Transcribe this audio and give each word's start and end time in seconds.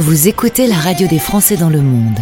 Vous 0.00 0.28
écoutez 0.28 0.68
la 0.68 0.76
radio 0.76 1.08
des 1.08 1.18
Français 1.18 1.56
dans 1.56 1.70
le 1.70 1.80
monde. 1.80 2.18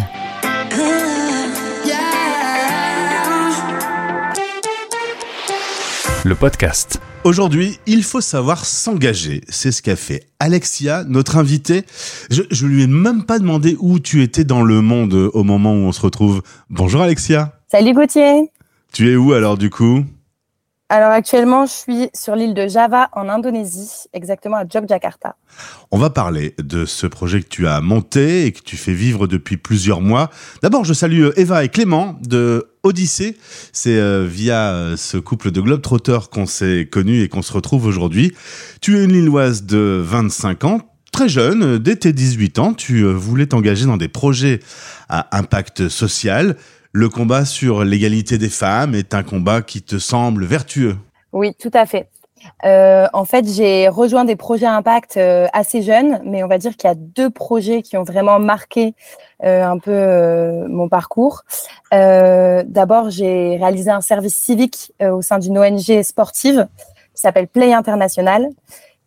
Le 6.25 6.33
podcast. 6.33 6.99
Aujourd'hui, 7.23 7.77
il 7.85 8.01
faut 8.01 8.19
savoir 8.19 8.65
s'engager. 8.65 9.41
C'est 9.47 9.71
ce 9.71 9.83
qu'a 9.83 9.95
fait 9.95 10.23
Alexia, 10.39 11.03
notre 11.03 11.37
invitée. 11.37 11.83
Je, 12.31 12.41
je 12.49 12.65
lui 12.65 12.81
ai 12.81 12.87
même 12.87 13.25
pas 13.25 13.37
demandé 13.37 13.77
où 13.79 13.99
tu 13.99 14.23
étais 14.23 14.43
dans 14.43 14.63
le 14.63 14.81
monde 14.81 15.13
au 15.13 15.43
moment 15.43 15.73
où 15.73 15.85
on 15.85 15.91
se 15.91 16.01
retrouve. 16.01 16.41
Bonjour 16.71 17.03
Alexia. 17.03 17.59
Salut 17.71 17.93
Gauthier. 17.93 18.49
Tu 18.91 19.11
es 19.11 19.15
où 19.15 19.33
alors 19.33 19.55
du 19.55 19.69
coup? 19.69 20.03
Alors 20.89 21.11
actuellement, 21.11 21.65
je 21.65 21.71
suis 21.71 22.09
sur 22.13 22.37
l'île 22.37 22.53
de 22.53 22.65
Java 22.69 23.09
en 23.11 23.27
Indonésie, 23.27 24.07
exactement 24.13 24.55
à 24.55 24.63
Yogyakarta. 24.63 25.35
On 25.91 25.97
va 25.97 26.09
parler 26.09 26.55
de 26.59 26.85
ce 26.85 27.07
projet 27.07 27.41
que 27.41 27.49
tu 27.49 27.67
as 27.67 27.81
monté 27.81 28.45
et 28.45 28.53
que 28.53 28.61
tu 28.61 28.77
fais 28.77 28.93
vivre 28.93 29.27
depuis 29.27 29.57
plusieurs 29.57 29.99
mois. 29.99 30.29
D'abord, 30.61 30.85
je 30.85 30.93
salue 30.93 31.27
Eva 31.35 31.65
et 31.65 31.69
Clément 31.69 32.15
de 32.21 32.71
Odyssée. 32.83 33.37
C'est 33.73 33.97
euh, 33.97 34.25
via 34.25 34.71
euh, 34.71 34.95
ce 34.95 35.17
couple 35.17 35.51
de 35.51 35.59
globetrotters 35.59 36.29
qu'on 36.29 36.45
s'est 36.45 36.87
connus 36.89 37.21
et 37.21 37.27
qu'on 37.27 37.41
se 37.41 37.51
retrouve 37.51 37.85
aujourd'hui. 37.85 38.33
Tu 38.79 38.97
es 38.97 39.03
une 39.03 39.11
Lilloise 39.11 39.63
de 39.63 40.01
25 40.01 40.63
ans, 40.63 40.79
très 41.17 41.29
jeune, 41.29 41.63
euh, 41.63 41.79
dès 41.79 41.95
tes 41.95 42.13
18 42.13 42.59
ans, 42.59 42.73
tu 42.75 43.01
euh, 43.01 43.11
voulais 43.11 43.47
t'engager 43.47 43.87
dans 43.87 43.97
des 43.97 44.07
projets 44.07 44.59
à 45.09 45.35
impact 45.35 45.89
social. 45.89 46.55
Le 46.99 47.09
combat 47.09 47.45
sur 47.45 47.83
l'égalité 47.83 48.39
des 48.39 48.49
femmes 48.49 48.95
est 48.95 49.13
un 49.13 49.21
combat 49.21 49.61
qui 49.61 49.83
te 49.83 49.99
semble 49.99 50.45
vertueux. 50.45 50.97
Oui, 51.31 51.53
tout 51.53 51.69
à 51.75 51.85
fait. 51.85 52.09
Euh, 52.65 53.05
en 53.13 53.23
fait, 53.23 53.47
j'ai 53.47 53.87
rejoint 53.87 54.25
des 54.25 54.35
projets 54.35 54.65
impact 54.65 55.17
euh, 55.17 55.45
assez 55.53 55.83
jeunes, 55.83 56.19
mais 56.25 56.43
on 56.43 56.47
va 56.47 56.57
dire 56.57 56.75
qu'il 56.75 56.87
y 56.87 56.91
a 56.91 56.95
deux 56.95 57.29
projets 57.29 57.83
qui 57.83 57.97
ont 57.97 58.03
vraiment 58.03 58.39
marqué 58.39 58.95
euh, 59.43 59.63
un 59.63 59.77
peu 59.77 60.65
mon 60.69 60.89
parcours. 60.89 61.43
D'abord, 61.91 63.11
j'ai 63.11 63.57
réalisé 63.57 63.91
un 63.91 64.01
service 64.01 64.35
civique 64.35 64.91
au 64.99 65.21
sein 65.21 65.37
d'une 65.37 65.59
ONG 65.59 66.01
sportive 66.01 66.67
qui 67.13 67.21
s'appelle 67.21 67.47
Play 67.47 67.75
International, 67.75 68.47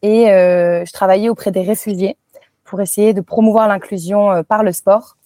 et 0.02 0.26
je 0.26 0.92
travaillais 0.92 1.28
auprès 1.28 1.50
des 1.50 1.62
réfugiés 1.62 2.16
pour 2.62 2.80
essayer 2.80 3.14
de 3.14 3.20
promouvoir 3.20 3.66
l'inclusion 3.66 4.44
par 4.44 4.62
le 4.62 4.70
sport. 4.70 5.16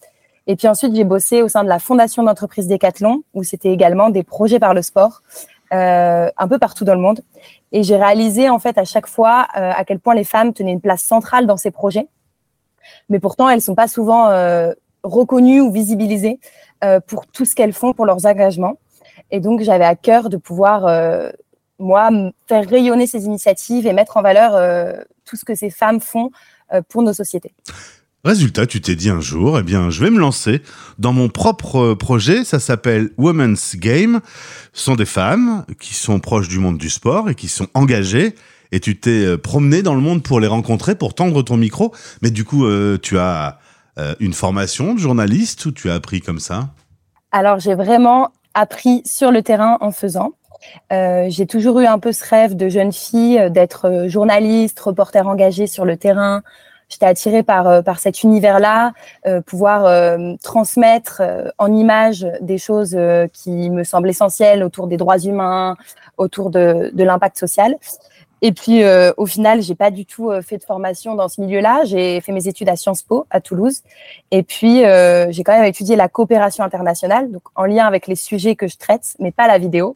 Et 0.47 0.55
puis 0.55 0.67
ensuite, 0.67 0.95
j'ai 0.95 1.03
bossé 1.03 1.41
au 1.41 1.47
sein 1.47 1.63
de 1.63 1.69
la 1.69 1.79
fondation 1.79 2.23
d'entreprise 2.23 2.67
Decathlon, 2.67 3.23
où 3.33 3.43
c'était 3.43 3.71
également 3.71 4.09
des 4.09 4.23
projets 4.23 4.59
par 4.59 4.73
le 4.73 4.81
sport, 4.81 5.21
euh, 5.73 6.29
un 6.37 6.47
peu 6.47 6.59
partout 6.59 6.85
dans 6.85 6.93
le 6.93 7.01
monde. 7.01 7.21
Et 7.71 7.83
j'ai 7.83 7.97
réalisé 7.97 8.49
en 8.49 8.59
fait 8.59 8.77
à 8.77 8.85
chaque 8.85 9.07
fois 9.07 9.47
euh, 9.57 9.71
à 9.75 9.83
quel 9.83 9.99
point 9.99 10.13
les 10.13 10.23
femmes 10.23 10.53
tenaient 10.53 10.71
une 10.71 10.81
place 10.81 11.01
centrale 11.01 11.47
dans 11.47 11.57
ces 11.57 11.71
projets. 11.71 12.07
Mais 13.09 13.19
pourtant, 13.19 13.49
elles 13.49 13.61
sont 13.61 13.75
pas 13.75 13.87
souvent 13.87 14.29
euh, 14.29 14.71
reconnues 15.03 15.61
ou 15.61 15.71
visibilisées 15.71 16.39
euh, 16.83 16.99
pour 16.99 17.25
tout 17.27 17.45
ce 17.45 17.55
qu'elles 17.55 17.73
font 17.73 17.93
pour 17.93 18.05
leurs 18.05 18.25
engagements. 18.25 18.77
Et 19.31 19.39
donc, 19.39 19.61
j'avais 19.61 19.85
à 19.85 19.95
cœur 19.95 20.29
de 20.29 20.37
pouvoir, 20.37 20.85
euh, 20.85 21.31
moi, 21.79 22.09
faire 22.47 22.67
rayonner 22.67 23.07
ces 23.07 23.25
initiatives 23.25 23.87
et 23.87 23.93
mettre 23.93 24.17
en 24.17 24.21
valeur 24.21 24.55
euh, 24.55 24.93
tout 25.25 25.35
ce 25.35 25.45
que 25.45 25.55
ces 25.55 25.69
femmes 25.69 25.99
font 25.99 26.31
pour 26.89 27.03
nos 27.03 27.13
sociétés. 27.13 27.53
Résultat, 28.25 28.65
tu 28.65 28.81
t'es 28.81 28.95
dit 28.95 29.11
un 29.11 29.21
jour, 29.21 29.59
eh 29.59 29.61
bien, 29.61 29.91
je 29.91 30.03
vais 30.03 30.09
me 30.09 30.17
lancer 30.17 30.63
dans 30.97 31.13
mon 31.13 31.29
propre 31.29 31.91
euh, 31.91 31.95
projet. 31.95 32.43
Ça 32.43 32.59
s'appelle 32.59 33.11
Women's 33.19 33.75
Game. 33.75 34.19
Ce 34.73 34.83
sont 34.83 34.95
des 34.95 35.05
femmes 35.05 35.63
qui 35.79 35.93
sont 35.93 36.19
proches 36.19 36.47
du 36.47 36.57
monde 36.57 36.79
du 36.79 36.89
sport 36.89 37.29
et 37.29 37.35
qui 37.35 37.47
sont 37.47 37.67
engagées. 37.75 38.33
Et 38.71 38.79
tu 38.79 38.99
t'es 38.99 39.11
euh, 39.11 39.37
promené 39.37 39.83
dans 39.83 39.93
le 39.93 40.01
monde 40.01 40.23
pour 40.23 40.39
les 40.39 40.47
rencontrer, 40.47 40.95
pour 40.95 41.13
tendre 41.13 41.43
ton 41.43 41.55
micro. 41.55 41.93
Mais 42.23 42.31
du 42.31 42.45
coup, 42.45 42.65
euh, 42.65 42.97
tu 42.99 43.19
as 43.19 43.59
une 44.19 44.33
formation 44.33 44.93
de 44.93 44.99
journaliste 44.99 45.63
ou 45.67 45.71
tu 45.71 45.89
as 45.89 45.93
appris 45.93 46.19
comme 46.19 46.39
ça? 46.39 46.67
Alors, 47.31 47.59
j'ai 47.59 47.75
vraiment 47.75 48.31
appris 48.53 49.01
sur 49.05 49.31
le 49.31 49.41
terrain 49.41 49.77
en 49.79 49.91
faisant. 49.91 50.33
J'ai 50.91 51.45
toujours 51.47 51.79
eu 51.79 51.85
un 51.85 51.97
peu 51.97 52.11
ce 52.11 52.25
rêve 52.25 52.57
de 52.57 52.67
jeune 52.67 52.91
fille 52.91 53.39
d'être 53.51 54.07
journaliste, 54.09 54.77
reporter 54.81 55.25
engagé 55.27 55.65
sur 55.65 55.85
le 55.85 55.95
terrain. 55.95 56.43
J'étais 56.89 57.05
attirée 57.05 57.43
par, 57.43 57.67
euh, 57.67 57.81
par 57.81 57.99
cet 57.99 58.23
univers-là, 58.23 58.93
euh, 59.25 59.41
pouvoir 59.41 59.85
euh, 59.85 60.35
transmettre 60.43 61.21
en 61.57 61.73
images 61.73 62.27
des 62.41 62.57
choses 62.57 62.97
qui 63.33 63.69
me 63.69 63.83
semblent 63.83 64.09
essentielles 64.09 64.63
autour 64.63 64.87
des 64.87 64.97
droits 64.97 65.17
humains, 65.17 65.75
autour 66.17 66.49
de, 66.49 66.91
de 66.93 67.03
l'impact 67.03 67.37
social. 67.37 67.75
Et 68.41 68.51
puis, 68.51 68.83
au 69.17 69.25
final, 69.25 69.61
j'ai 69.61 69.73
pas 69.73 69.89
du 69.89 70.05
tout 70.05 70.29
fait 70.43 70.57
de 70.57 70.63
formation 70.63 71.15
dans 71.15 71.27
ce 71.27 71.41
milieu-là. 71.41 71.83
J'ai 71.85 72.21
fait 72.21 72.31
mes 72.31 72.47
études 72.47 72.69
à 72.69 72.75
Sciences 72.75 73.01
Po 73.01 73.25
à 73.31 73.41
Toulouse. 73.41 73.81
Et 74.29 74.43
puis, 74.43 74.81
j'ai 74.81 75.43
quand 75.43 75.53
même 75.53 75.63
étudié 75.63 75.95
la 75.95 76.09
coopération 76.09 76.63
internationale, 76.63 77.31
donc 77.31 77.41
en 77.55 77.63
lien 77.65 77.87
avec 77.87 78.05
les 78.05 78.15
sujets 78.15 78.55
que 78.55 78.67
je 78.67 78.77
traite, 78.77 79.15
mais 79.19 79.31
pas 79.31 79.47
la 79.47 79.57
vidéo. 79.57 79.95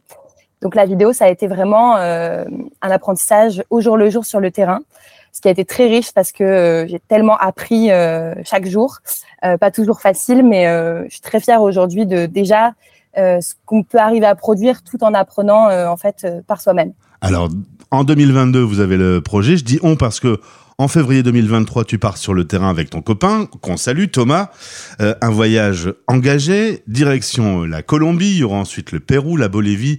Donc, 0.62 0.74
la 0.74 0.84
vidéo, 0.84 1.12
ça 1.12 1.26
a 1.26 1.28
été 1.28 1.46
vraiment 1.46 1.96
un 1.96 2.50
apprentissage 2.80 3.62
au 3.70 3.80
jour 3.80 3.96
le 3.96 4.10
jour 4.10 4.24
sur 4.24 4.40
le 4.40 4.50
terrain, 4.50 4.80
ce 5.32 5.40
qui 5.40 5.48
a 5.48 5.50
été 5.50 5.64
très 5.64 5.86
riche 5.86 6.12
parce 6.12 6.32
que 6.32 6.44
euh, 6.44 6.86
j'ai 6.86 7.00
tellement 7.00 7.36
appris 7.36 7.90
euh, 7.90 8.34
chaque 8.44 8.66
jour. 8.66 8.98
Euh, 9.44 9.56
pas 9.56 9.70
toujours 9.70 10.00
facile, 10.00 10.42
mais 10.44 10.64
je 10.64 11.10
suis 11.10 11.20
très 11.20 11.40
fière 11.40 11.62
aujourd'hui 11.62 12.06
de 12.06 12.26
déjà 12.26 12.74
ce 13.16 13.54
qu'on 13.66 13.82
peut 13.82 13.98
arriver 13.98 14.26
à 14.26 14.34
produire 14.34 14.82
tout 14.82 15.02
en 15.02 15.14
apprenant 15.14 15.68
en 15.68 15.96
fait 15.96 16.26
par 16.46 16.60
soi-même. 16.60 16.92
Alors, 17.20 17.48
en 17.90 18.04
2022, 18.04 18.60
vous 18.60 18.80
avez 18.80 18.96
le 18.96 19.20
projet. 19.20 19.56
Je 19.56 19.64
dis 19.64 19.80
on 19.82 19.96
parce 19.96 20.20
que 20.20 20.40
en 20.78 20.88
février 20.88 21.22
2023, 21.22 21.84
tu 21.84 21.98
pars 21.98 22.16
sur 22.16 22.34
le 22.34 22.46
terrain 22.46 22.70
avec 22.70 22.88
ton 22.88 23.02
copain, 23.02 23.46
qu'on 23.60 23.76
salue, 23.76 24.06
Thomas. 24.12 24.50
Un 25.00 25.30
voyage 25.30 25.92
engagé, 26.06 26.82
direction 26.86 27.64
la 27.64 27.82
Colombie. 27.82 28.30
Il 28.30 28.38
y 28.38 28.44
aura 28.44 28.58
ensuite 28.58 28.92
le 28.92 29.00
Pérou, 29.00 29.36
la 29.36 29.48
Bolivie 29.48 29.98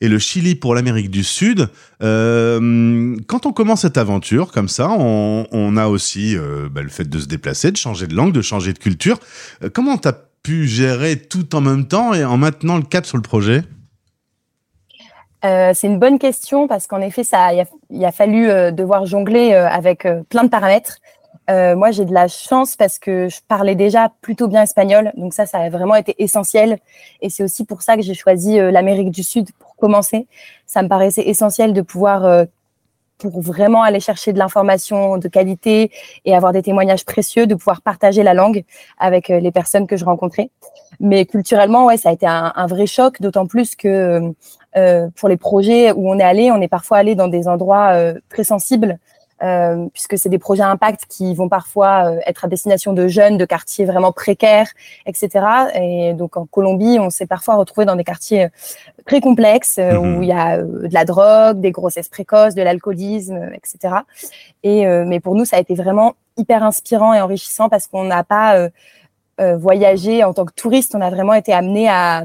et 0.00 0.08
le 0.08 0.18
Chili 0.18 0.54
pour 0.54 0.74
l'Amérique 0.74 1.10
du 1.10 1.24
Sud. 1.24 1.68
Euh, 2.02 3.16
quand 3.26 3.46
on 3.46 3.52
commence 3.52 3.82
cette 3.82 3.98
aventure 3.98 4.52
comme 4.52 4.68
ça, 4.68 4.90
on, 4.90 5.76
a 5.76 5.88
aussi 5.88 6.36
euh, 6.36 6.68
bah, 6.70 6.82
le 6.82 6.88
fait 6.88 7.08
de 7.08 7.18
se 7.18 7.26
déplacer, 7.26 7.70
de 7.70 7.76
changer 7.76 8.06
de 8.06 8.14
langue, 8.14 8.32
de 8.32 8.42
changer 8.42 8.72
de 8.72 8.78
culture. 8.78 9.18
Euh, 9.62 9.70
comment 9.72 9.96
t'as 9.96 10.14
pu 10.42 10.66
gérer 10.66 11.16
tout 11.16 11.54
en 11.54 11.60
même 11.60 11.86
temps 11.86 12.14
et 12.14 12.24
en 12.24 12.36
maintenant 12.36 12.76
le 12.76 12.82
cap 12.82 13.06
sur 13.06 13.16
le 13.16 13.22
projet? 13.22 13.62
C'est 15.40 15.86
une 15.86 16.00
bonne 16.00 16.18
question 16.18 16.66
parce 16.66 16.88
qu'en 16.88 17.00
effet, 17.00 17.22
ça, 17.22 17.50
il 17.90 18.04
a, 18.04 18.10
fallu 18.10 18.48
devoir 18.72 19.06
jongler 19.06 19.52
avec 19.52 20.06
plein 20.28 20.42
de 20.42 20.48
paramètres. 20.48 20.98
Moi, 21.48 21.92
j'ai 21.92 22.04
de 22.04 22.12
la 22.12 22.26
chance 22.26 22.74
parce 22.74 22.98
que 22.98 23.28
je 23.28 23.38
parlais 23.46 23.76
déjà 23.76 24.10
plutôt 24.20 24.48
bien 24.48 24.62
espagnol, 24.62 25.12
donc 25.16 25.34
ça, 25.34 25.46
ça 25.46 25.58
a 25.58 25.70
vraiment 25.70 25.94
été 25.94 26.20
essentiel. 26.20 26.78
Et 27.22 27.30
c'est 27.30 27.44
aussi 27.44 27.64
pour 27.64 27.82
ça 27.82 27.94
que 27.94 28.02
j'ai 28.02 28.14
choisi 28.14 28.56
l'Amérique 28.58 29.12
du 29.12 29.22
Sud 29.22 29.48
commencer. 29.78 30.26
Ça 30.66 30.82
me 30.82 30.88
paraissait 30.88 31.28
essentiel 31.28 31.72
de 31.72 31.82
pouvoir, 31.82 32.24
euh, 32.24 32.44
pour 33.18 33.40
vraiment 33.40 33.82
aller 33.82 34.00
chercher 34.00 34.32
de 34.32 34.38
l'information 34.38 35.18
de 35.18 35.28
qualité 35.28 35.90
et 36.24 36.34
avoir 36.34 36.52
des 36.52 36.62
témoignages 36.62 37.04
précieux, 37.04 37.46
de 37.46 37.54
pouvoir 37.54 37.82
partager 37.82 38.22
la 38.22 38.34
langue 38.34 38.64
avec 38.98 39.30
euh, 39.30 39.40
les 39.40 39.50
personnes 39.50 39.86
que 39.86 39.96
je 39.96 40.04
rencontrais. 40.04 40.50
Mais 41.00 41.26
culturellement, 41.26 41.86
ouais, 41.86 41.96
ça 41.96 42.10
a 42.10 42.12
été 42.12 42.26
un, 42.26 42.52
un 42.54 42.66
vrai 42.66 42.86
choc, 42.86 43.20
d'autant 43.20 43.46
plus 43.46 43.74
que 43.74 44.32
euh, 44.76 45.08
pour 45.16 45.28
les 45.28 45.36
projets 45.36 45.92
où 45.92 46.10
on 46.10 46.18
est 46.18 46.24
allé, 46.24 46.50
on 46.50 46.60
est 46.60 46.68
parfois 46.68 46.98
allé 46.98 47.14
dans 47.14 47.28
des 47.28 47.48
endroits 47.48 47.92
euh, 47.94 48.14
très 48.28 48.44
sensibles, 48.44 48.92
euh, 48.92 49.17
puisque 49.92 50.18
c'est 50.18 50.28
des 50.28 50.38
projets 50.38 50.62
à 50.62 50.70
impact 50.70 51.02
qui 51.08 51.34
vont 51.34 51.48
parfois 51.48 52.10
euh, 52.10 52.20
être 52.26 52.44
à 52.44 52.48
destination 52.48 52.92
de 52.92 53.08
jeunes, 53.08 53.36
de 53.36 53.44
quartiers 53.44 53.84
vraiment 53.84 54.12
précaires, 54.12 54.68
etc. 55.06 55.28
Et 55.74 56.14
donc 56.14 56.36
en 56.36 56.46
Colombie, 56.46 56.98
on 56.98 57.10
s'est 57.10 57.26
parfois 57.26 57.56
retrouvé 57.56 57.84
dans 57.86 57.96
des 57.96 58.04
quartiers 58.04 58.44
euh, 58.44 58.48
très 59.06 59.20
complexes 59.20 59.78
euh, 59.78 59.98
Mhm. 60.00 60.18
où 60.18 60.22
il 60.22 60.28
y 60.28 60.32
a 60.32 60.58
euh, 60.58 60.88
de 60.88 60.94
la 60.94 61.04
drogue, 61.04 61.60
des 61.60 61.70
grossesses 61.70 62.08
précoces, 62.08 62.54
de 62.54 62.62
l'alcoolisme, 62.62 63.36
euh, 63.36 63.50
etc. 63.54 63.94
Et 64.62 64.86
euh, 64.86 65.04
mais 65.06 65.20
pour 65.20 65.34
nous, 65.34 65.44
ça 65.44 65.56
a 65.56 65.60
été 65.60 65.74
vraiment 65.74 66.14
hyper 66.36 66.62
inspirant 66.62 67.14
et 67.14 67.20
enrichissant 67.20 67.68
parce 67.68 67.86
qu'on 67.86 68.04
n'a 68.04 68.24
pas 68.24 68.56
euh, 68.56 68.68
euh, 69.40 69.56
voyagé 69.56 70.24
en 70.24 70.32
tant 70.34 70.44
que 70.44 70.52
touriste, 70.52 70.94
on 70.94 71.00
a 71.00 71.10
vraiment 71.10 71.34
été 71.34 71.52
amené 71.52 71.88
à 71.88 72.24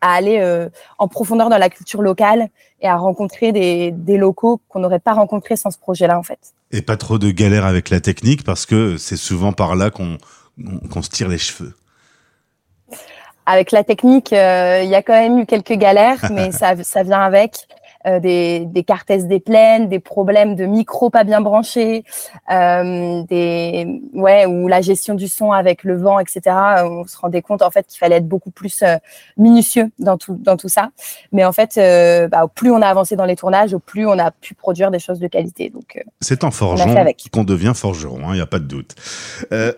à 0.00 0.12
aller 0.14 0.38
euh, 0.40 0.68
en 0.98 1.08
profondeur 1.08 1.48
dans 1.48 1.58
la 1.58 1.70
culture 1.70 2.02
locale 2.02 2.48
et 2.80 2.88
à 2.88 2.96
rencontrer 2.96 3.52
des, 3.52 3.90
des 3.90 4.16
locaux 4.16 4.60
qu'on 4.68 4.80
n'aurait 4.80 4.98
pas 4.98 5.14
rencontrés 5.14 5.56
sans 5.56 5.70
ce 5.70 5.78
projet-là, 5.78 6.18
en 6.18 6.22
fait. 6.22 6.38
Et 6.70 6.82
pas 6.82 6.96
trop 6.96 7.18
de 7.18 7.30
galère 7.30 7.64
avec 7.64 7.90
la 7.90 8.00
technique 8.00 8.44
parce 8.44 8.66
que 8.66 8.96
c'est 8.96 9.16
souvent 9.16 9.52
par 9.52 9.76
là 9.76 9.90
qu'on 9.90 10.18
qu'on 10.90 11.02
se 11.02 11.10
tire 11.10 11.28
les 11.28 11.38
cheveux. 11.38 11.74
Avec 13.46 13.72
la 13.72 13.84
technique, 13.84 14.32
euh, 14.32 14.82
il 14.82 14.88
y 14.88 14.94
a 14.94 15.02
quand 15.02 15.12
même 15.12 15.38
eu 15.38 15.46
quelques 15.46 15.72
galères, 15.72 16.30
mais 16.30 16.52
ça, 16.52 16.82
ça 16.82 17.02
vient 17.02 17.20
avec. 17.20 17.66
Euh, 18.06 18.20
des, 18.20 18.66
des 18.66 18.84
cartesses 18.84 19.26
des 19.26 19.40
plaines, 19.40 19.88
des 19.88 19.98
problèmes 19.98 20.54
de 20.54 20.66
micro 20.66 21.10
pas 21.10 21.24
bien 21.24 21.40
branchés, 21.40 22.04
euh, 22.50 23.22
des 23.24 24.00
ouais 24.12 24.46
ou 24.46 24.68
la 24.68 24.80
gestion 24.80 25.14
du 25.14 25.28
son 25.28 25.52
avec 25.52 25.84
le 25.84 25.96
vent, 25.96 26.18
etc. 26.18 26.40
On 26.84 27.06
se 27.06 27.16
rendait 27.16 27.42
compte 27.42 27.62
en 27.62 27.70
fait 27.70 27.86
qu'il 27.86 27.98
fallait 27.98 28.16
être 28.16 28.28
beaucoup 28.28 28.50
plus 28.50 28.82
euh, 28.82 28.96
minutieux 29.36 29.90
dans 29.98 30.18
tout 30.18 30.36
dans 30.38 30.56
tout 30.56 30.68
ça. 30.68 30.90
Mais 31.32 31.44
en 31.44 31.52
fait, 31.52 31.76
euh, 31.78 32.28
bah, 32.28 32.44
au 32.44 32.48
plus 32.48 32.70
on 32.70 32.82
a 32.82 32.86
avancé 32.86 33.16
dans 33.16 33.24
les 33.24 33.36
tournages, 33.36 33.74
au 33.74 33.78
plus 33.78 34.06
on 34.06 34.18
a 34.18 34.30
pu 34.30 34.54
produire 34.54 34.90
des 34.90 34.98
choses 34.98 35.18
de 35.18 35.28
qualité. 35.28 35.70
Donc 35.70 36.02
c'est 36.20 36.44
en 36.44 36.50
forgeant 36.50 36.94
qu'on 37.32 37.44
devient 37.44 37.72
forgeron, 37.74 38.18
il 38.18 38.24
hein, 38.24 38.34
n'y 38.34 38.40
a 38.40 38.46
pas 38.46 38.58
de 38.58 38.66
doute. 38.66 38.94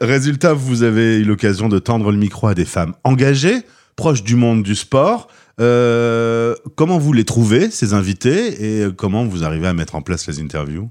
résultat, 0.00 0.52
vous 0.52 0.82
avez 0.82 1.19
eu 1.19 1.25
l'occasion 1.25 1.69
de 1.69 1.79
tendre 1.79 2.11
le 2.11 2.19
micro 2.19 2.49
à 2.49 2.55
des 2.55 2.64
femmes 2.64 2.94
engagées, 3.05 3.62
proches 3.94 4.22
du 4.22 4.37
monde 4.37 4.62
du 4.62 4.75
sport. 4.75 5.29
Euh, 5.58 6.55
comment 6.75 6.99
vous 6.99 7.12
les 7.12 7.25
trouvez, 7.25 7.70
ces 7.70 7.94
invités, 7.94 8.82
et 8.82 8.93
comment 8.94 9.25
vous 9.25 9.44
arrivez 9.44 9.67
à 9.67 9.73
mettre 9.73 9.94
en 9.94 10.03
place 10.03 10.26
les 10.26 10.41
interviews? 10.41 10.88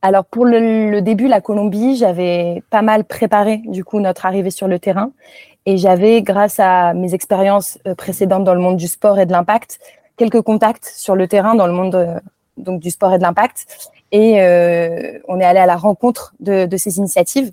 Alors 0.00 0.24
pour 0.24 0.44
le, 0.44 1.00
début, 1.00 1.28
la 1.28 1.40
Colombie, 1.40 1.96
j'avais 1.96 2.62
pas 2.70 2.82
mal 2.82 3.04
préparé 3.04 3.62
du 3.66 3.84
coup 3.84 4.00
notre 4.00 4.26
arrivée 4.26 4.50
sur 4.50 4.68
le 4.68 4.78
terrain. 4.78 5.12
Et 5.66 5.78
j'avais, 5.78 6.20
grâce 6.20 6.60
à 6.60 6.92
mes 6.92 7.14
expériences 7.14 7.78
euh, 7.86 7.94
précédentes 7.94 8.44
dans 8.44 8.54
le 8.54 8.60
monde 8.60 8.76
du 8.76 8.86
sport 8.86 9.18
et 9.18 9.24
de 9.24 9.32
l'impact, 9.32 9.80
quelques 10.18 10.42
contacts 10.42 10.92
sur 10.94 11.16
le 11.16 11.26
terrain 11.26 11.54
dans 11.54 11.66
le 11.66 11.72
monde 11.72 11.94
euh, 11.94 12.20
donc 12.58 12.80
du 12.80 12.90
sport 12.90 13.14
et 13.14 13.18
de 13.18 13.22
l'impact. 13.22 13.66
Et 14.12 14.34
on 15.26 15.40
est 15.40 15.44
allé 15.44 15.58
à 15.58 15.66
la 15.66 15.74
rencontre 15.74 16.34
de, 16.38 16.68
ces 16.76 16.98
initiatives. 16.98 17.50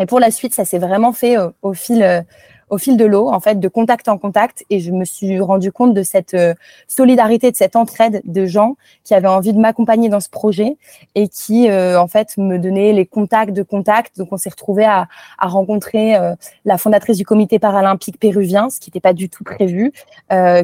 Et 0.00 0.06
pour 0.06 0.18
la 0.18 0.32
suite, 0.32 0.52
ça 0.52 0.64
s'est 0.64 0.80
vraiment 0.80 1.12
fait 1.12 1.36
au 1.62 1.74
fil 1.74 2.24
au 2.72 2.78
fil 2.78 2.96
de 2.96 3.04
l'eau, 3.04 3.28
en 3.28 3.38
fait, 3.38 3.60
de 3.60 3.68
contact 3.68 4.08
en 4.08 4.16
contact. 4.16 4.64
Et 4.70 4.80
je 4.80 4.92
me 4.92 5.04
suis 5.04 5.38
rendu 5.40 5.70
compte 5.70 5.92
de 5.92 6.02
cette 6.02 6.32
euh, 6.32 6.54
solidarité, 6.88 7.50
de 7.50 7.56
cette 7.56 7.76
entraide 7.76 8.22
de 8.24 8.46
gens 8.46 8.76
qui 9.04 9.12
avaient 9.12 9.28
envie 9.28 9.52
de 9.52 9.58
m'accompagner 9.58 10.08
dans 10.08 10.20
ce 10.20 10.30
projet 10.30 10.78
et 11.14 11.28
qui, 11.28 11.68
euh, 11.68 12.00
en 12.00 12.08
fait, 12.08 12.38
me 12.38 12.56
donnaient 12.56 12.94
les 12.94 13.04
contacts 13.04 13.52
de 13.52 13.62
contacts. 13.62 14.16
Donc, 14.16 14.28
on 14.32 14.38
s'est 14.38 14.48
retrouvé 14.48 14.86
à, 14.86 15.06
à, 15.38 15.48
rencontrer 15.48 16.16
euh, 16.16 16.34
la 16.64 16.78
fondatrice 16.78 17.18
du 17.18 17.26
comité 17.26 17.58
paralympique 17.58 18.18
péruvien, 18.18 18.70
ce 18.70 18.80
qui 18.80 18.88
n'était 18.88 19.00
pas 19.00 19.12
du 19.12 19.28
tout 19.28 19.44
prévu, 19.44 19.92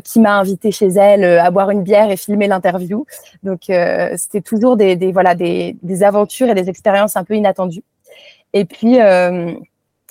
qui 0.02 0.20
m'a 0.20 0.38
invité 0.38 0.72
chez 0.72 0.88
elle 0.88 1.25
à 1.25 1.50
boire 1.50 1.69
une 1.70 1.82
bière 1.82 2.11
et 2.11 2.16
filmer 2.16 2.46
l'interview. 2.46 3.04
Donc, 3.43 3.64
c'était 4.16 4.40
toujours 4.40 4.78
des, 4.78 4.96
des 4.96 5.12
voilà 5.12 5.34
des, 5.34 5.76
des, 5.82 6.02
aventures 6.02 6.49
et 6.49 6.54
des 6.54 6.70
expériences 6.70 7.16
un 7.16 7.25
peu 7.25 7.34
inattendues. 7.34 7.82
Et 8.54 8.64
puis, 8.64 8.99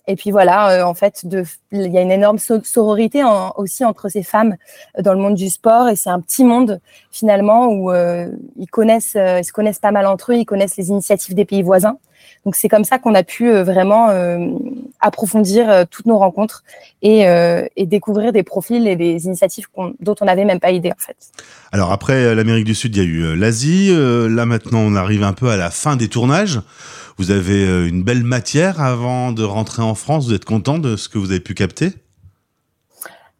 et 0.08 0.16
puis 0.16 0.32
voilà, 0.32 0.70
euh, 0.70 0.84
en 0.84 0.94
fait, 0.94 1.26
il 1.72 1.92
y 1.92 1.98
a 1.98 2.02
une 2.02 2.12
énorme 2.12 2.38
sororité 2.40 3.24
aussi 3.58 3.84
entre 3.84 4.08
ces 4.08 4.24
femmes 4.24 4.56
euh, 4.98 5.02
dans 5.02 5.14
le 5.14 5.20
monde 5.20 5.36
du 5.36 5.50
sport 5.50 5.90
et 5.90 5.98
c'est 5.98 6.10
un 6.10 6.22
petit 6.22 6.46
monde 6.46 6.80
finalement 7.12 7.68
où 7.68 7.92
euh, 7.92 8.32
ils 8.58 8.68
connaissent, 8.68 9.18
ils 9.18 9.44
se 9.44 9.52
connaissent 9.52 9.80
pas 9.80 9.92
mal 9.92 10.08
entre 10.08 10.32
eux, 10.32 10.36
ils 10.36 10.46
connaissent 10.46 10.78
les 10.78 10.90
initiatives 10.90 11.36
des 11.36 11.46
pays 11.46 11.62
voisins. 11.62 11.98
Donc 12.46 12.56
c'est 12.56 12.70
comme 12.70 12.86
ça 12.86 13.00
qu'on 13.00 13.16
a 13.16 13.24
pu 13.24 13.52
vraiment 13.52 14.10
approfondir 15.00 15.86
toutes 15.90 16.06
nos 16.06 16.18
rencontres 16.18 16.64
et, 17.02 17.22
et, 17.76 17.86
découvrir 17.86 18.32
des 18.32 18.44
profils 18.44 18.88
et 18.88 18.96
des 18.96 19.26
initiatives 19.26 19.68
dont 20.00 20.16
on 20.22 20.26
n'avait 20.26 20.46
même 20.46 20.60
pas 20.60 20.72
idée 20.72 20.92
en 20.92 21.00
fait. 21.00 21.16
Alors 21.72 21.92
après 21.92 22.36
l'Amérique 22.36 22.66
du 22.66 22.76
Sud, 22.76 22.96
il 22.96 23.00
y 23.00 23.06
a 23.06 23.08
eu 23.08 23.36
l'Asie. 23.36 23.92
là 23.92 24.46
maintenant, 24.46 24.80
on 24.80 24.96
arrive 24.96 25.24
un 25.24 25.34
peu 25.34 25.50
à 25.50 25.58
la 25.58 25.70
fin 25.70 25.96
des 25.96 26.08
tournages. 26.08 26.60
Vous 27.18 27.32
avez 27.32 27.66
euh, 27.66 27.88
une 27.88 28.04
belle 28.04 28.24
matière 28.24 28.80
avant 28.80 29.32
de 29.32 29.44
rentrer 29.44 29.82
en 29.82 29.96
France. 29.96 30.28
Vous 30.28 30.34
êtes 30.34 30.46
content 30.46 30.78
de 30.78 30.96
ce 30.96 31.10
que 31.10 31.18
vous 31.18 31.32
avez 31.32 31.40
pu 31.40 31.56
capter? 31.56 31.94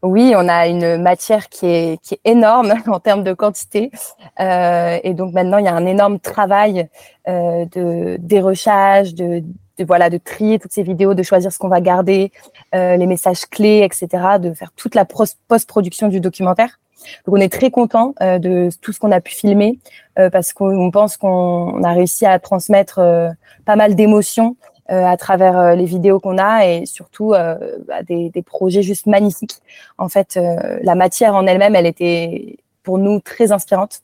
Oui, 0.02 0.34
on 0.36 0.48
a 0.48 0.68
une 0.68 1.00
matière 1.02 1.48
qui 1.48 1.68
est, 1.68 2.02
qui 2.02 2.16
est 2.16 2.22
énorme 2.26 2.74
en 2.88 3.00
termes 3.00 3.24
de 3.24 3.34
quantité. 3.34 3.92
Euh, 4.40 4.98
et 5.04 5.14
donc 5.14 5.34
maintenant, 5.34 5.60
il 5.60 5.66
y 5.66 5.68
a 5.68 5.76
un 5.76 5.86
énorme 5.86 6.20
travail 6.20 6.90
euh, 7.28 7.66
de 7.66 8.18
dérochage, 8.20 9.14
de, 9.14 9.44
de, 9.78 9.86
voilà, 9.86 10.10
de 10.10 10.18
trier 10.18 10.60
toutes 10.60 10.74
ces 10.74 10.84
vidéos, 10.84 11.14
de 11.14 11.24
choisir 11.24 11.52
ce 11.52 11.60
qu'on 11.60 11.68
va 11.68 11.82
garder, 11.82 12.32
euh, 12.76 12.96
les 12.98 13.06
messages 13.06 13.46
clés, 13.46 13.82
etc., 13.84 14.08
de 14.40 14.54
faire 14.54 14.72
toute 14.76 14.96
la 14.96 15.06
post-production 15.06 16.08
du 16.08 16.20
documentaire. 16.20 16.80
Donc 17.26 17.36
on 17.36 17.40
est 17.40 17.52
très 17.52 17.72
content 17.72 18.14
euh, 18.22 18.40
de 18.40 18.70
tout 18.82 18.94
ce 18.94 19.00
qu'on 19.00 19.12
a 19.12 19.22
pu 19.22 19.34
filmer 19.34 19.80
euh, 20.20 20.30
parce 20.30 20.54
qu'on 20.54 20.92
pense 20.92 21.18
qu'on 21.18 21.84
a 21.84 21.94
réussi 21.94 22.26
à 22.26 22.40
transmettre 22.40 23.00
euh, 23.00 23.30
pas 23.66 23.76
mal 23.76 23.96
d'émotions 23.96 24.56
à 24.90 25.18
travers 25.18 25.76
les 25.76 25.84
vidéos 25.84 26.22
qu'on 26.22 26.38
a 26.38 26.66
et 26.66 26.86
surtout 26.86 27.32
bah, 27.32 28.04
des, 28.08 28.30
des, 28.30 28.42
projets 28.42 28.84
juste 28.84 29.06
magnifiques. 29.06 29.58
En 29.98 30.08
fait, 30.08 30.40
la 30.82 30.96
matière 30.96 31.36
en 31.36 31.46
elle-même, 31.46 31.76
elle 31.76 31.86
était 31.86 32.56
pour 32.84 32.98
nous 32.98 33.20
très 33.20 33.52
inspirante. 33.52 34.00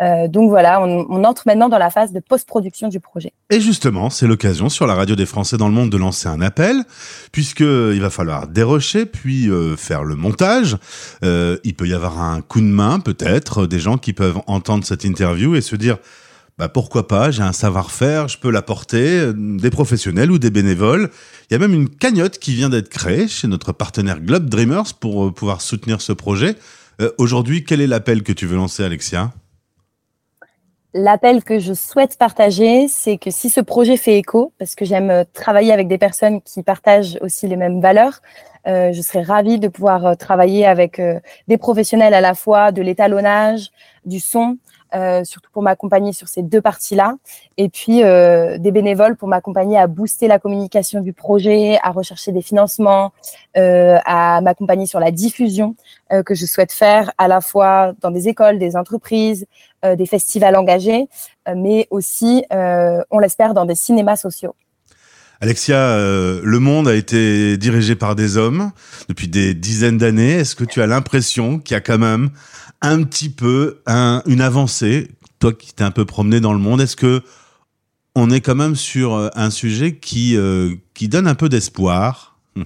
Euh, 0.00 0.28
donc 0.28 0.48
voilà, 0.48 0.80
on, 0.82 1.24
entre 1.24 1.42
maintenant 1.46 1.68
dans 1.68 1.78
la 1.78 1.90
phase 1.90 2.12
de 2.12 2.20
post-production 2.20 2.88
du 2.88 3.00
projet. 3.00 3.32
Et 3.50 3.60
justement, 3.60 4.08
c'est 4.08 4.26
l'occasion 4.26 4.68
sur 4.68 4.86
la 4.86 4.94
radio 4.94 5.14
des 5.14 5.26
Français 5.26 5.56
dans 5.56 5.68
le 5.68 5.74
monde 5.74 5.90
de 5.90 5.96
lancer 5.98 6.28
un 6.28 6.40
appel, 6.40 6.84
puisque 7.32 7.60
il 7.60 8.00
va 8.00 8.10
falloir 8.10 8.48
dérocher 8.48 9.04
puis 9.04 9.50
euh, 9.50 9.76
faire 9.76 10.04
le 10.04 10.16
montage. 10.16 10.78
Euh, 11.22 11.58
il 11.64 11.74
peut 11.74 11.86
y 11.86 11.92
avoir 11.92 12.20
un 12.20 12.40
coup 12.40 12.60
de 12.60 12.66
main, 12.66 13.00
peut-être, 13.00 13.66
des 13.66 13.78
gens 13.78 13.98
qui 13.98 14.12
peuvent 14.12 14.40
entendre 14.46 14.84
cette 14.84 15.04
interview 15.04 15.54
et 15.54 15.60
se 15.60 15.76
dire. 15.76 15.98
Bah 16.58 16.68
pourquoi 16.68 17.08
pas, 17.08 17.30
j'ai 17.30 17.42
un 17.42 17.54
savoir-faire, 17.54 18.28
je 18.28 18.36
peux 18.36 18.50
l'apporter, 18.50 19.32
des 19.34 19.70
professionnels 19.70 20.30
ou 20.30 20.38
des 20.38 20.50
bénévoles. 20.50 21.08
Il 21.48 21.54
y 21.54 21.56
a 21.56 21.58
même 21.58 21.72
une 21.72 21.88
cagnotte 21.88 22.38
qui 22.38 22.54
vient 22.54 22.68
d'être 22.68 22.90
créée 22.90 23.28
chez 23.28 23.48
notre 23.48 23.72
partenaire 23.72 24.20
Globe 24.20 24.44
Dreamers 24.50 24.92
pour 25.00 25.32
pouvoir 25.32 25.62
soutenir 25.62 26.02
ce 26.02 26.12
projet. 26.12 26.56
Aujourd'hui, 27.16 27.64
quel 27.64 27.80
est 27.80 27.86
l'appel 27.86 28.22
que 28.22 28.32
tu 28.32 28.44
veux 28.44 28.56
lancer, 28.56 28.84
Alexia? 28.84 29.32
L'appel 30.92 31.44
que 31.44 31.60
je 31.60 31.72
souhaite 31.72 32.18
partager, 32.18 32.88
c'est 32.88 33.16
que 33.16 33.30
si 33.30 33.48
ce 33.48 33.60
projet 33.60 33.96
fait 33.96 34.18
écho, 34.18 34.52
parce 34.58 34.74
que 34.74 34.84
j'aime 34.84 35.10
euh, 35.10 35.24
travailler 35.32 35.72
avec 35.72 35.86
des 35.86 35.98
personnes 35.98 36.42
qui 36.42 36.64
partagent 36.64 37.16
aussi 37.20 37.46
les 37.46 37.54
mêmes 37.54 37.80
valeurs, 37.80 38.20
euh, 38.66 38.92
je 38.92 39.00
serais 39.00 39.22
ravie 39.22 39.60
de 39.60 39.68
pouvoir 39.68 40.04
euh, 40.04 40.14
travailler 40.14 40.66
avec 40.66 41.00
des 41.46 41.58
professionnels 41.58 42.12
à 42.12 42.20
la 42.20 42.34
fois 42.34 42.72
de 42.72 42.82
l'étalonnage, 42.82 43.70
du 44.04 44.18
son, 44.18 44.58
euh, 44.94 45.22
surtout 45.22 45.50
pour 45.52 45.62
m'accompagner 45.62 46.12
sur 46.12 46.26
ces 46.26 46.42
deux 46.42 46.60
parties-là. 46.60 47.14
Et 47.56 47.68
puis 47.68 48.02
euh, 48.02 48.58
des 48.58 48.72
bénévoles 48.72 49.16
pour 49.16 49.28
m'accompagner 49.28 49.78
à 49.78 49.86
booster 49.86 50.26
la 50.26 50.38
communication 50.38 51.00
du 51.00 51.12
projet, 51.12 51.78
à 51.82 51.90
rechercher 51.90 52.32
des 52.32 52.42
financements, 52.42 53.12
euh, 53.56 53.98
à 54.04 54.40
m'accompagner 54.40 54.86
sur 54.86 54.98
la 55.00 55.10
diffusion 55.10 55.76
que 56.26 56.34
je 56.34 56.44
souhaite 56.44 56.72
faire 56.72 57.12
à 57.18 57.28
la 57.28 57.40
fois 57.40 57.92
dans 58.00 58.10
des 58.10 58.26
écoles, 58.26 58.58
des 58.58 58.76
entreprises, 58.76 59.46
des 59.84 60.06
festivals 60.06 60.56
engagés, 60.56 61.06
mais 61.54 61.86
aussi, 61.90 62.44
on 62.50 63.18
l'espère, 63.20 63.54
dans 63.54 63.64
des 63.64 63.76
cinémas 63.76 64.16
sociaux. 64.16 64.56
Alexia, 65.40 65.96
le 65.96 66.58
monde 66.58 66.88
a 66.88 66.96
été 66.96 67.56
dirigé 67.58 67.94
par 67.94 68.16
des 68.16 68.36
hommes 68.36 68.72
depuis 69.08 69.28
des 69.28 69.54
dizaines 69.54 69.98
d'années. 69.98 70.32
Est-ce 70.32 70.56
que 70.56 70.64
tu 70.64 70.82
as 70.82 70.88
l'impression 70.88 71.60
qu'il 71.60 71.74
y 71.74 71.78
a 71.78 71.80
quand 71.80 71.98
même 71.98 72.30
un 72.82 73.02
petit 73.04 73.30
peu 73.30 73.82
un, 73.86 74.22
une 74.26 74.40
avancée. 74.40 75.08
Toi 75.38 75.52
qui 75.52 75.72
t'es 75.72 75.84
un 75.84 75.90
peu 75.90 76.04
promené 76.04 76.40
dans 76.40 76.52
le 76.52 76.58
monde, 76.58 76.80
est-ce 76.80 76.96
que 76.96 77.22
on 78.14 78.30
est 78.30 78.40
quand 78.40 78.54
même 78.54 78.76
sur 78.76 79.14
euh, 79.14 79.28
un 79.34 79.50
sujet 79.50 79.96
qui, 79.96 80.36
euh, 80.36 80.74
qui 80.94 81.08
donne 81.08 81.26
un 81.26 81.34
peu 81.34 81.48
d'espoir? 81.48 82.38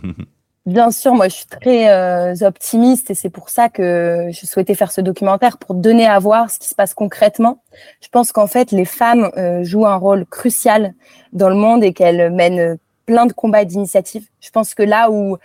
Bien 0.67 0.91
sûr, 0.91 1.15
moi 1.15 1.29
je 1.29 1.35
suis 1.35 1.47
très 1.47 1.91
euh, 1.91 2.35
optimiste 2.41 3.11
et 3.11 3.15
c'est 3.15 3.29
pour 3.29 3.51
ça 3.51 3.69
que 3.69 4.31
je 4.33 4.47
souhaitais 4.47 4.75
faire 4.75 4.93
ce 4.93 5.03
documentaire 5.03 5.59
pour 5.59 5.75
donner 5.75 6.07
à 6.07 6.19
voir 6.19 6.51
ce 6.51 6.59
qui 6.59 6.69
se 6.69 6.75
passe 6.75 6.95
concrètement. 6.95 7.63
Je 8.01 8.09
pense 8.09 8.33
qu'en 8.33 8.47
fait 8.47 8.73
les 8.73 8.87
femmes 8.87 9.31
jouent 9.63 9.87
un 9.87 9.97
rôle 9.97 10.25
crucial 10.25 10.95
dans 11.35 11.51
le 11.51 11.55
monde 11.55 11.85
et 11.85 11.93
qu'elles 11.93 12.33
mènent 12.33 12.79
plein 13.05 13.27
de 13.27 13.35
combats 13.35 13.61
et 13.61 13.67
d'initiatives. 13.67 14.27
Je 14.41 14.49
pense 14.49 14.75
que 14.75 14.83
là 14.83 15.11
où 15.11 15.37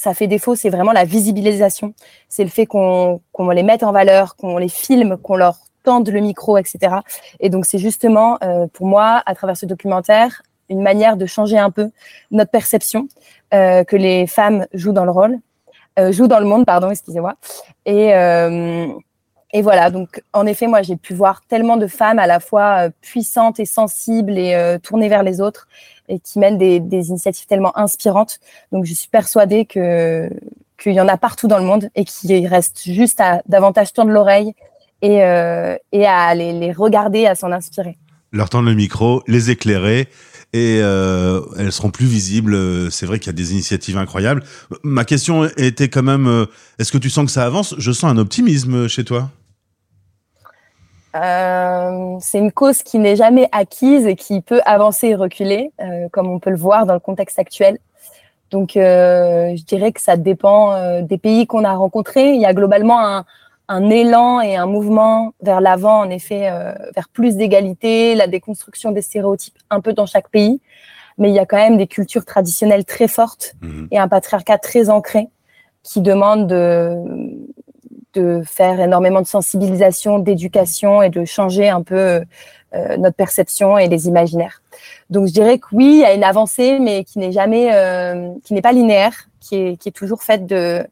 ça 0.00 0.14
fait 0.14 0.26
défaut, 0.26 0.54
c'est 0.54 0.70
vraiment 0.70 0.92
la 0.92 1.04
visibilisation. 1.04 1.92
C'est 2.28 2.44
le 2.44 2.50
fait 2.50 2.64
qu'on 2.64 3.20
les 3.52 3.62
mette 3.62 3.82
en 3.82 3.92
valeur, 3.92 4.34
qu'on 4.36 4.56
les 4.56 4.70
filme, 4.70 5.18
qu'on 5.18 5.36
leur 5.36 5.58
tende 5.82 6.08
le 6.08 6.20
micro, 6.20 6.56
etc. 6.56 6.96
Et 7.38 7.50
donc 7.50 7.66
c'est 7.66 7.78
justement 7.78 8.38
euh, 8.42 8.66
pour 8.72 8.86
moi, 8.86 9.22
à 9.26 9.34
travers 9.34 9.56
ce 9.56 9.66
documentaire, 9.66 10.42
une 10.70 10.82
manière 10.82 11.16
de 11.16 11.26
changer 11.26 11.58
un 11.58 11.70
peu 11.70 11.90
notre 12.30 12.50
perception 12.50 13.08
euh, 13.52 13.84
que 13.84 13.96
les 13.96 14.26
femmes 14.26 14.66
jouent 14.72 14.92
dans 14.92 15.04
le 15.04 15.10
rôle, 15.10 15.38
euh, 15.98 16.12
jouent 16.12 16.28
dans 16.28 16.40
le 16.40 16.46
monde, 16.46 16.64
pardon, 16.64 16.90
excusez-moi. 16.90 17.34
Et 17.84 18.12
et 19.52 19.62
voilà, 19.62 19.90
donc 19.90 20.22
en 20.32 20.46
effet, 20.46 20.68
moi 20.68 20.82
j'ai 20.82 20.94
pu 20.94 21.12
voir 21.12 21.42
tellement 21.48 21.76
de 21.76 21.88
femmes 21.88 22.20
à 22.20 22.28
la 22.28 22.38
fois 22.38 22.88
puissantes 23.00 23.58
et 23.58 23.64
sensibles 23.64 24.38
et 24.38 24.78
tournées 24.80 25.08
vers 25.08 25.24
les 25.24 25.40
autres 25.40 25.66
et 26.10 26.18
qui 26.18 26.38
mènent 26.38 26.58
des, 26.58 27.08
initiatives 27.08 27.46
tellement 27.46 27.76
inspirantes. 27.78 28.40
Donc 28.72 28.84
je 28.84 28.92
suis 28.92 29.08
persuadée 29.08 29.64
qu'il 29.64 30.92
y 30.92 31.00
en 31.00 31.08
a 31.08 31.16
partout 31.16 31.48
dans 31.48 31.58
le 31.58 31.64
monde 31.64 31.88
et 31.94 32.04
qu'il 32.04 32.46
reste 32.46 32.82
juste 32.84 33.20
à 33.20 33.42
davantage 33.46 33.92
tendre 33.92 34.10
l'oreille 34.10 34.54
et, 35.02 35.22
euh, 35.24 35.76
à 36.04 36.34
les, 36.34 36.52
les 36.52 36.72
regarder, 36.72 37.26
à 37.26 37.34
s'en 37.34 37.52
inspirer. 37.52 37.96
leur 38.32 38.50
tendre 38.50 38.68
le 38.68 38.74
micro, 38.74 39.22
les 39.26 39.50
éclairer 39.50 40.08
et 40.52 40.80
euh, 40.82 41.40
elles 41.58 41.72
seront 41.72 41.90
plus 41.90 42.06
visibles. 42.06 42.90
C'est 42.90 43.06
vrai 43.06 43.18
qu'il 43.18 43.28
y 43.28 43.30
a 43.30 43.34
des 43.34 43.52
initiatives 43.52 43.96
incroyables. 43.96 44.42
Ma 44.82 45.04
question 45.04 45.48
était 45.56 45.88
quand 45.88 46.02
même, 46.02 46.26
euh, 46.26 46.46
est-ce 46.78 46.92
que 46.92 46.98
tu 46.98 47.10
sens 47.10 47.26
que 47.26 47.30
ça 47.30 47.44
avance? 47.44 47.74
Je 47.78 47.92
sens 47.92 48.10
un 48.10 48.18
optimisme 48.18 48.88
chez 48.88 49.04
toi. 49.04 49.30
Euh, 51.16 52.16
c'est 52.20 52.38
une 52.38 52.52
cause 52.52 52.82
qui 52.82 52.98
n'est 52.98 53.16
jamais 53.16 53.48
acquise 53.52 54.06
et 54.06 54.16
qui 54.16 54.40
peut 54.40 54.60
avancer 54.64 55.08
et 55.08 55.14
reculer, 55.14 55.72
euh, 55.80 56.08
comme 56.12 56.28
on 56.28 56.38
peut 56.38 56.50
le 56.50 56.56
voir 56.56 56.86
dans 56.86 56.94
le 56.94 57.00
contexte 57.00 57.38
actuel. 57.38 57.78
Donc, 58.50 58.76
euh, 58.76 59.54
je 59.56 59.64
dirais 59.64 59.92
que 59.92 60.00
ça 60.00 60.16
dépend 60.16 60.72
euh, 60.72 61.02
des 61.02 61.18
pays 61.18 61.46
qu'on 61.46 61.64
a 61.64 61.72
rencontrés. 61.72 62.32
Il 62.34 62.40
y 62.40 62.46
a 62.46 62.54
globalement 62.54 63.00
un, 63.00 63.24
un 63.68 63.90
élan 63.90 64.40
et 64.40 64.56
un 64.56 64.66
mouvement 64.66 65.32
vers 65.40 65.60
l'avant, 65.60 66.00
en 66.00 66.10
effet, 66.10 66.48
euh, 66.50 66.72
vers 66.94 67.08
plus 67.08 67.36
d'égalité, 67.36 68.14
la 68.16 68.26
déconstruction 68.26 68.90
des 68.90 69.02
stéréotypes 69.02 69.58
un 69.70 69.80
peu 69.80 69.92
dans 69.92 70.06
chaque 70.06 70.28
pays. 70.30 70.60
Mais 71.18 71.28
il 71.28 71.34
y 71.34 71.38
a 71.38 71.46
quand 71.46 71.58
même 71.58 71.76
des 71.76 71.86
cultures 71.86 72.24
traditionnelles 72.24 72.84
très 72.84 73.08
fortes 73.08 73.54
Mhm. 73.62 73.88
et 73.90 73.98
un 73.98 74.08
patriarcat 74.08 74.58
très 74.58 74.90
ancré 74.90 75.28
qui 75.82 76.00
demande 76.00 76.46
de, 76.46 76.96
de 78.14 78.42
faire 78.44 78.80
énormément 78.80 79.20
de 79.20 79.26
sensibilisation, 79.26 80.18
d'éducation 80.18 81.02
et 81.02 81.10
de 81.10 81.24
changer 81.24 81.68
un 81.68 81.82
peu 81.82 82.22
euh, 82.74 82.96
notre 82.98 83.16
perception 83.16 83.78
et 83.78 83.88
les 83.88 84.06
imaginaires. 84.06 84.62
Donc 85.10 85.26
je 85.26 85.32
dirais 85.32 85.58
que 85.58 85.66
oui, 85.72 85.86
il 85.86 85.98
y 85.98 86.04
a 86.04 86.14
une 86.14 86.24
avancée, 86.24 86.78
mais 86.80 87.04
qui 87.04 87.18
n'est 87.18 87.32
jamais, 87.32 87.74
euh, 87.74 88.30
qui 88.44 88.54
n'est 88.54 88.62
pas 88.62 88.72
linéaire, 88.72 89.28
qui 89.40 89.56
est, 89.56 89.94
toujours 89.94 90.22
faite 90.22 90.46
de, 90.46 90.86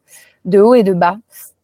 de 0.45 0.59
haut 0.59 0.75
et 0.75 0.83
de 0.83 0.93
bas, 0.93 1.19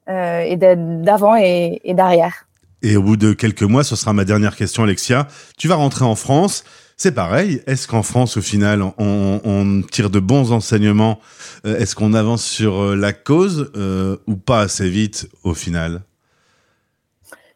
euh, 0.08 0.40
et 0.40 0.56
d'a- 0.56 0.76
d'avant 0.76 1.34
et 1.37 1.80
d'arrière. 1.94 2.46
Et 2.84 2.99
au 2.99 3.02
bout 3.02 3.16
de 3.16 3.32
quelques 3.32 3.62
mois, 3.62 3.82
ce 3.82 3.96
sera 3.96 4.12
ma 4.12 4.26
dernière 4.26 4.56
question, 4.56 4.82
Alexia. 4.82 5.26
Tu 5.56 5.68
vas 5.68 5.76
rentrer 5.76 6.04
en 6.04 6.16
France. 6.16 6.64
C'est 6.96 7.14
pareil. 7.14 7.60
Est-ce 7.66 7.88
qu'en 7.88 8.02
France, 8.02 8.36
au 8.36 8.40
final, 8.40 8.82
on, 8.98 9.82
tire 9.90 10.10
de 10.10 10.20
bons 10.20 10.52
enseignements 10.52 11.18
Euh, 11.66 11.78
Est-ce 11.78 11.96
qu'on 11.96 12.14
avance 12.14 12.44
sur 12.44 12.80
euh, 12.80 12.96
la 12.96 13.12
cause 13.12 13.72
euh, 13.76 14.16
ou 14.26 14.36
pas 14.36 14.60
assez 14.60 14.88
vite 14.88 15.28
au 15.42 15.54
final? 15.54 16.02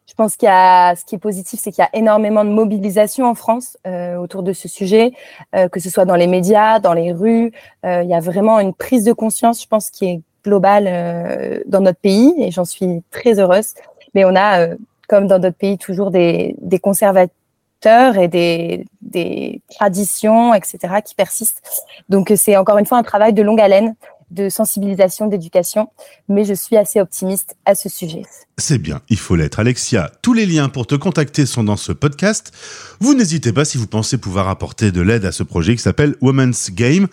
Je 0.07 0.13
pense 0.15 0.35
qu'il 0.35 0.47
y 0.47 0.51
a, 0.51 0.95
ce 0.95 1.05
qui 1.05 1.15
est 1.15 1.19
positif, 1.19 1.59
c'est 1.63 1.71
qu'il 1.71 1.81
y 1.81 1.87
a 1.87 1.97
énormément 1.97 2.43
de 2.43 2.49
mobilisation 2.49 3.25
en 3.25 3.35
France 3.35 3.77
autour 4.19 4.43
de 4.43 4.51
ce 4.51 4.67
sujet, 4.67 5.13
que 5.71 5.79
ce 5.79 5.89
soit 5.89 6.03
dans 6.03 6.17
les 6.17 6.27
médias, 6.27 6.79
dans 6.79 6.91
les 6.91 7.13
rues. 7.13 7.53
Il 7.85 8.07
y 8.07 8.13
a 8.13 8.19
vraiment 8.19 8.59
une 8.59 8.73
prise 8.73 9.05
de 9.05 9.13
conscience, 9.13 9.61
je 9.61 9.67
pense, 9.67 9.89
qui 9.91 10.05
est 10.05 10.21
globale 10.43 11.63
dans 11.67 11.79
notre 11.79 11.99
pays, 11.99 12.33
et 12.37 12.51
j'en 12.51 12.65
suis 12.65 13.01
très 13.11 13.39
heureuse. 13.39 13.75
Mais 14.13 14.25
on 14.25 14.35
a, 14.35 14.67
comme 15.07 15.27
dans 15.27 15.39
d'autres 15.39 15.55
pays, 15.55 15.77
toujours 15.77 16.11
des, 16.11 16.53
des 16.59 16.79
et 17.85 18.27
des, 18.27 18.85
des 19.01 19.61
traditions, 19.69 20.53
etc., 20.53 20.77
qui 21.05 21.15
persistent. 21.15 21.61
Donc, 22.09 22.31
c'est 22.35 22.57
encore 22.57 22.77
une 22.77 22.85
fois 22.85 22.97
un 22.97 23.03
travail 23.03 23.33
de 23.33 23.41
longue 23.41 23.61
haleine 23.61 23.95
de 24.31 24.49
sensibilisation, 24.49 25.27
d'éducation, 25.27 25.89
mais 26.27 26.45
je 26.45 26.53
suis 26.53 26.77
assez 26.77 26.99
optimiste 26.99 27.55
à 27.65 27.75
ce 27.75 27.89
sujet. 27.89 28.23
C'est 28.57 28.77
bien, 28.77 29.01
il 29.09 29.17
faut 29.17 29.35
l'être. 29.35 29.59
Alexia, 29.59 30.11
tous 30.21 30.33
les 30.33 30.45
liens 30.45 30.69
pour 30.69 30.85
te 30.85 30.95
contacter 30.95 31.45
sont 31.45 31.63
dans 31.63 31.77
ce 31.77 31.91
podcast. 31.91 32.51
Vous 32.99 33.15
n'hésitez 33.15 33.51
pas 33.53 33.65
si 33.65 33.77
vous 33.77 33.87
pensez 33.87 34.17
pouvoir 34.17 34.47
apporter 34.47 34.91
de 34.91 35.01
l'aide 35.01 35.25
à 35.25 35.31
ce 35.31 35.43
projet 35.43 35.75
qui 35.75 35.81
s'appelle 35.81 36.15
Women's 36.21 36.71
Game. 36.71 37.07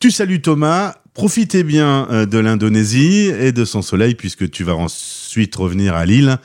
Tu 0.00 0.10
salues 0.10 0.40
Thomas, 0.40 0.94
profitez 1.14 1.62
bien 1.62 2.08
euh, 2.10 2.26
de 2.26 2.38
l'Indonésie 2.38 3.30
et 3.38 3.52
de 3.52 3.64
son 3.64 3.82
soleil 3.82 4.14
puisque 4.14 4.50
tu 4.50 4.64
vas 4.64 4.74
ensuite 4.74 5.54
revenir 5.56 5.94
à 5.94 6.06
Lille. 6.06 6.38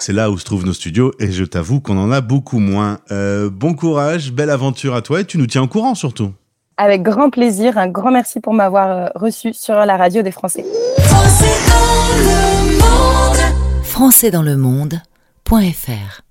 C'est 0.00 0.14
là 0.14 0.30
où 0.30 0.38
se 0.38 0.46
trouvent 0.46 0.64
nos 0.64 0.72
studios 0.72 1.12
et 1.20 1.30
je 1.30 1.44
t'avoue 1.44 1.80
qu'on 1.80 1.98
en 1.98 2.10
a 2.10 2.22
beaucoup 2.22 2.58
moins. 2.58 3.00
Euh, 3.10 3.50
bon 3.50 3.74
courage, 3.74 4.32
belle 4.32 4.48
aventure 4.48 4.94
à 4.94 5.02
toi 5.02 5.20
et 5.20 5.26
tu 5.26 5.36
nous 5.36 5.46
tiens 5.46 5.62
au 5.62 5.68
courant 5.68 5.94
surtout. 5.94 6.32
Avec 6.78 7.02
grand 7.02 7.28
plaisir, 7.28 7.76
un 7.76 7.88
grand 7.88 8.10
merci 8.10 8.40
pour 8.40 8.54
m'avoir 8.54 8.88
euh, 8.88 9.06
reçu 9.14 9.52
sur 9.52 9.74
la 9.74 9.96
radio 9.98 10.22
des 10.22 10.30
Français. 10.30 10.64
Français 13.82 14.30
dans 14.30 14.42
le 14.42 14.56
monde.fr 14.56 16.22